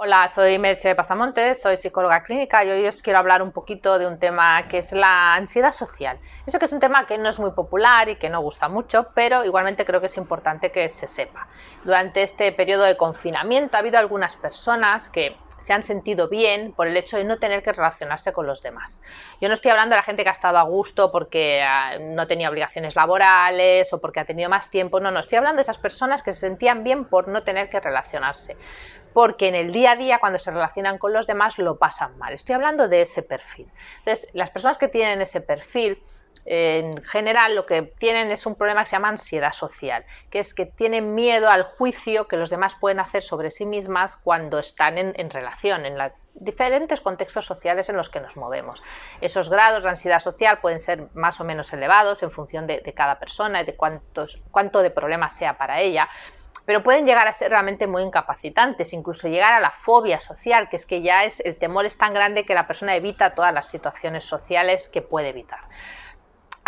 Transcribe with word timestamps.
Hola, 0.00 0.30
soy 0.32 0.60
Merche 0.60 0.94
Pasamontes, 0.94 1.60
soy 1.60 1.76
psicóloga 1.76 2.22
clínica 2.22 2.64
y 2.64 2.70
hoy 2.70 2.86
os 2.86 3.02
quiero 3.02 3.18
hablar 3.18 3.42
un 3.42 3.50
poquito 3.50 3.98
de 3.98 4.06
un 4.06 4.20
tema 4.20 4.68
que 4.68 4.78
es 4.78 4.92
la 4.92 5.34
ansiedad 5.34 5.72
social. 5.72 6.20
Eso 6.46 6.60
que 6.60 6.66
es 6.66 6.72
un 6.72 6.78
tema 6.78 7.04
que 7.04 7.18
no 7.18 7.28
es 7.28 7.40
muy 7.40 7.50
popular 7.50 8.08
y 8.08 8.14
que 8.14 8.30
no 8.30 8.40
gusta 8.40 8.68
mucho, 8.68 9.08
pero 9.12 9.44
igualmente 9.44 9.84
creo 9.84 9.98
que 10.00 10.06
es 10.06 10.16
importante 10.16 10.70
que 10.70 10.88
se 10.88 11.08
sepa. 11.08 11.48
Durante 11.82 12.22
este 12.22 12.52
periodo 12.52 12.84
de 12.84 12.96
confinamiento 12.96 13.76
ha 13.76 13.80
habido 13.80 13.98
algunas 13.98 14.36
personas 14.36 15.08
que 15.08 15.36
se 15.58 15.72
han 15.72 15.82
sentido 15.82 16.28
bien 16.28 16.72
por 16.72 16.86
el 16.86 16.96
hecho 16.96 17.16
de 17.16 17.24
no 17.24 17.38
tener 17.38 17.64
que 17.64 17.72
relacionarse 17.72 18.32
con 18.32 18.46
los 18.46 18.62
demás. 18.62 19.00
Yo 19.40 19.48
no 19.48 19.54
estoy 19.54 19.72
hablando 19.72 19.94
de 19.94 19.96
la 19.96 20.04
gente 20.04 20.22
que 20.22 20.28
ha 20.28 20.32
estado 20.32 20.58
a 20.58 20.62
gusto 20.62 21.10
porque 21.10 21.60
ah, 21.62 21.98
no 22.00 22.28
tenía 22.28 22.48
obligaciones 22.48 22.94
laborales 22.94 23.92
o 23.92 24.00
porque 24.00 24.20
ha 24.20 24.24
tenido 24.24 24.48
más 24.48 24.70
tiempo, 24.70 25.00
no, 25.00 25.10
no, 25.10 25.18
estoy 25.18 25.38
hablando 25.38 25.56
de 25.56 25.62
esas 25.62 25.78
personas 25.78 26.22
que 26.22 26.32
se 26.32 26.40
sentían 26.40 26.84
bien 26.84 27.04
por 27.04 27.26
no 27.26 27.42
tener 27.42 27.68
que 27.68 27.80
relacionarse 27.80 28.56
porque 29.12 29.48
en 29.48 29.54
el 29.54 29.72
día 29.72 29.92
a 29.92 29.96
día 29.96 30.18
cuando 30.18 30.38
se 30.38 30.50
relacionan 30.50 30.98
con 30.98 31.12
los 31.12 31.26
demás 31.26 31.58
lo 31.58 31.78
pasan 31.78 32.16
mal. 32.18 32.32
Estoy 32.32 32.54
hablando 32.54 32.88
de 32.88 33.02
ese 33.02 33.22
perfil. 33.22 33.70
Entonces, 33.98 34.28
las 34.32 34.50
personas 34.50 34.78
que 34.78 34.88
tienen 34.88 35.20
ese 35.20 35.40
perfil 35.40 36.02
en 36.50 37.02
general 37.04 37.54
lo 37.54 37.66
que 37.66 37.82
tienen 37.82 38.30
es 38.30 38.46
un 38.46 38.54
problema 38.54 38.82
que 38.82 38.90
se 38.90 38.96
llama 38.96 39.08
ansiedad 39.08 39.52
social, 39.52 40.04
que 40.30 40.38
es 40.38 40.54
que 40.54 40.64
tienen 40.64 41.14
miedo 41.14 41.50
al 41.50 41.64
juicio 41.64 42.26
que 42.26 42.36
los 42.36 42.48
demás 42.48 42.74
pueden 42.74 43.00
hacer 43.00 43.22
sobre 43.22 43.50
sí 43.50 43.66
mismas 43.66 44.16
cuando 44.16 44.58
están 44.58 44.96
en, 44.96 45.30
relación, 45.30 45.84
en 45.84 45.98
los 45.98 46.12
diferentes 46.34 47.00
contextos 47.00 47.44
sociales 47.44 47.88
en 47.90 47.96
los 47.96 48.08
que 48.08 48.20
nos 48.20 48.36
movemos. 48.36 48.82
Esos 49.20 49.50
grados 49.50 49.82
de 49.82 49.90
ansiedad 49.90 50.20
social 50.20 50.60
pueden 50.60 50.80
ser 50.80 51.08
más 51.14 51.38
o 51.40 51.44
menos 51.44 51.72
elevados 51.72 52.22
en 52.22 52.30
función 52.30 52.66
de, 52.66 52.80
cada 52.96 53.18
persona 53.18 53.60
y 53.60 53.66
de 53.66 53.76
cuántos, 53.76 54.40
cuánto 54.50 54.80
de 54.80 54.90
problema 54.90 55.28
sea 55.28 55.58
para 55.58 55.80
ella, 55.80 56.08
pero 56.68 56.82
pueden 56.82 57.06
llegar 57.06 57.26
a 57.26 57.32
ser 57.32 57.50
realmente 57.50 57.86
muy 57.86 58.02
incapacitantes, 58.02 58.92
incluso 58.92 59.26
llegar 59.26 59.54
a 59.54 59.58
la 59.58 59.70
fobia 59.70 60.20
social, 60.20 60.68
que 60.68 60.76
es 60.76 60.84
que 60.84 61.00
ya 61.00 61.24
es 61.24 61.40
el 61.40 61.56
temor 61.56 61.86
es 61.86 61.96
tan 61.96 62.12
grande 62.12 62.44
que 62.44 62.52
la 62.52 62.66
persona 62.66 62.94
evita 62.94 63.34
todas 63.34 63.54
las 63.54 63.70
situaciones 63.70 64.26
sociales 64.26 64.90
que 64.90 65.00
puede 65.00 65.30
evitar 65.30 65.60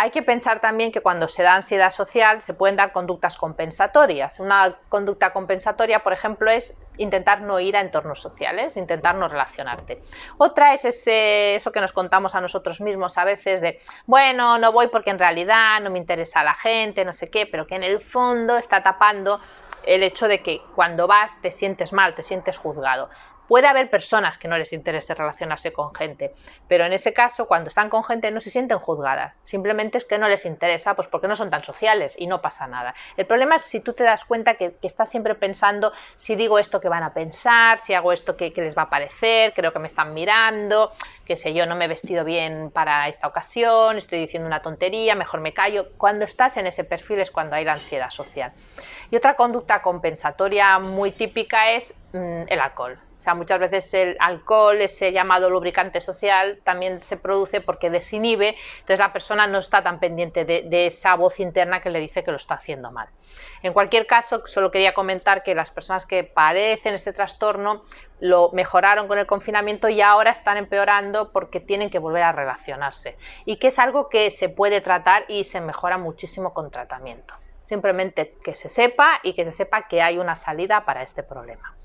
hay 0.01 0.09
que 0.09 0.23
pensar 0.23 0.61
también 0.61 0.91
que 0.91 1.01
cuando 1.01 1.27
se 1.27 1.43
da 1.43 1.53
ansiedad 1.53 1.91
social 1.91 2.41
se 2.41 2.55
pueden 2.55 2.75
dar 2.75 2.91
conductas 2.91 3.37
compensatorias. 3.37 4.39
Una 4.39 4.75
conducta 4.89 5.31
compensatoria, 5.31 5.99
por 5.99 6.11
ejemplo, 6.11 6.49
es 6.49 6.75
intentar 6.97 7.41
no 7.41 7.59
ir 7.59 7.77
a 7.77 7.81
entornos 7.81 8.19
sociales, 8.19 8.77
intentar 8.77 9.13
no 9.13 9.27
relacionarte. 9.27 10.01
Otra 10.39 10.73
es 10.73 10.85
ese, 10.85 11.53
eso 11.53 11.71
que 11.71 11.81
nos 11.81 11.93
contamos 11.93 12.33
a 12.33 12.41
nosotros 12.41 12.81
mismos 12.81 13.19
a 13.19 13.25
veces 13.25 13.61
de, 13.61 13.79
bueno, 14.07 14.57
no 14.57 14.71
voy 14.71 14.87
porque 14.87 15.11
en 15.11 15.19
realidad 15.19 15.79
no 15.81 15.91
me 15.91 15.99
interesa 15.99 16.43
la 16.43 16.55
gente, 16.55 17.05
no 17.05 17.13
sé 17.13 17.29
qué, 17.29 17.45
pero 17.45 17.67
que 17.67 17.75
en 17.75 17.83
el 17.83 18.01
fondo 18.01 18.57
está 18.57 18.81
tapando 18.81 19.39
el 19.85 20.03
hecho 20.03 20.27
de 20.27 20.41
que 20.41 20.61
cuando 20.75 21.07
vas 21.07 21.39
te 21.41 21.51
sientes 21.51 21.93
mal, 21.93 22.15
te 22.15 22.23
sientes 22.23 22.57
juzgado. 22.57 23.09
Puede 23.51 23.67
haber 23.67 23.89
personas 23.89 24.37
que 24.37 24.47
no 24.47 24.57
les 24.57 24.71
interese 24.71 25.13
relacionarse 25.13 25.73
con 25.73 25.93
gente, 25.93 26.31
pero 26.69 26.85
en 26.85 26.93
ese 26.93 27.11
caso, 27.11 27.49
cuando 27.49 27.67
están 27.67 27.89
con 27.89 28.01
gente, 28.01 28.31
no 28.31 28.39
se 28.39 28.49
sienten 28.49 28.79
juzgadas. 28.79 29.33
Simplemente 29.43 29.97
es 29.97 30.05
que 30.05 30.17
no 30.17 30.29
les 30.29 30.45
interesa, 30.45 30.95
pues 30.95 31.09
porque 31.09 31.27
no 31.27 31.35
son 31.35 31.49
tan 31.49 31.61
sociales 31.61 32.15
y 32.17 32.27
no 32.27 32.39
pasa 32.39 32.65
nada. 32.65 32.95
El 33.17 33.25
problema 33.25 33.57
es 33.57 33.63
si 33.63 33.81
tú 33.81 33.91
te 33.91 34.05
das 34.05 34.23
cuenta 34.23 34.53
que, 34.53 34.77
estás 34.81 35.09
siempre 35.09 35.35
pensando 35.35 35.91
si 36.15 36.37
digo 36.37 36.59
esto 36.59 36.79
que 36.79 36.87
van 36.87 37.03
a 37.03 37.13
pensar, 37.13 37.79
si 37.79 37.93
hago 37.93 38.13
esto 38.13 38.37
que, 38.37 38.53
les 38.55 38.77
va 38.77 38.83
a 38.83 38.89
parecer, 38.89 39.51
creo 39.53 39.73
que 39.73 39.79
me 39.79 39.87
están 39.87 40.13
mirando, 40.13 40.93
que 41.25 41.35
sé 41.35 41.53
yo, 41.53 41.65
no 41.65 41.75
me 41.75 41.83
he 41.83 41.89
vestido 41.89 42.23
bien 42.23 42.71
para 42.71 43.09
esta 43.09 43.27
ocasión, 43.27 43.97
estoy 43.97 44.19
diciendo 44.19 44.47
una 44.47 44.61
tontería, 44.61 45.13
mejor 45.13 45.41
me 45.41 45.53
callo. 45.53 45.89
Cuando 45.97 46.23
estás 46.23 46.55
en 46.55 46.67
ese 46.67 46.85
perfil 46.85 47.19
es 47.19 47.31
cuando 47.31 47.57
hay 47.57 47.65
la 47.65 47.73
ansiedad 47.73 48.11
social. 48.11 48.53
Y 49.09 49.17
otra 49.17 49.35
conducta 49.35 49.81
compensatoria 49.81 50.79
muy 50.79 51.11
típica 51.11 51.71
es 51.71 51.95
el 52.13 52.59
alcohol. 52.59 52.99
O 53.21 53.23
sea, 53.23 53.35
muchas 53.35 53.59
veces 53.59 53.93
el 53.93 54.17
alcohol, 54.19 54.81
ese 54.81 55.11
llamado 55.11 55.51
lubricante 55.51 56.01
social, 56.01 56.59
también 56.63 57.03
se 57.03 57.17
produce 57.17 57.61
porque 57.61 57.91
desinhibe, 57.91 58.55
entonces 58.79 58.97
la 58.97 59.13
persona 59.13 59.45
no 59.45 59.59
está 59.59 59.83
tan 59.83 59.99
pendiente 59.99 60.43
de, 60.43 60.87
esa 60.87 61.13
voz 61.13 61.39
interna 61.39 61.81
que 61.81 61.91
le 61.91 61.99
dice 61.99 62.23
que 62.23 62.31
lo 62.31 62.37
está 62.37 62.55
haciendo 62.55 62.91
mal. 62.91 63.09
En 63.61 63.73
cualquier 63.73 64.07
caso, 64.07 64.41
solo 64.47 64.71
quería 64.71 64.95
comentar 64.95 65.43
que 65.43 65.53
las 65.53 65.69
personas 65.69 66.07
que 66.07 66.23
padecen 66.23 66.95
este 66.95 67.13
trastorno 67.13 67.83
lo 68.19 68.49
mejoraron 68.53 69.07
con 69.07 69.19
el 69.19 69.27
confinamiento 69.27 69.87
y 69.87 70.01
ahora 70.01 70.31
están 70.31 70.57
empeorando 70.57 71.31
porque 71.31 71.59
tienen 71.59 71.91
que 71.91 71.99
volver 71.99 72.23
a 72.23 72.31
relacionarse 72.31 73.17
y 73.45 73.57
que 73.57 73.67
es 73.67 73.77
algo 73.77 74.09
que 74.09 74.31
se 74.31 74.49
puede 74.49 74.81
tratar 74.81 75.25
y 75.27 75.43
se 75.43 75.61
mejora 75.61 75.99
muchísimo 75.99 76.55
con 76.55 76.71
tratamiento. 76.71 77.35
Simplemente 77.65 78.35
que 78.43 78.55
se 78.55 78.67
sepa 78.67 79.19
y 79.21 79.33
que 79.33 79.45
se 79.45 79.51
sepa 79.51 79.87
que 79.87 80.01
hay 80.01 80.17
una 80.17 80.35
salida 80.35 80.85
para 80.85 81.03
este 81.03 81.21
problema. 81.21 81.75